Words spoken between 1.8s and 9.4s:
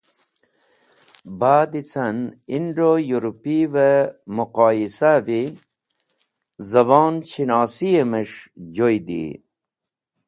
ca’n Indo Uropoyi-e muqoyisawi zabonshinosi’mes̃h joydi.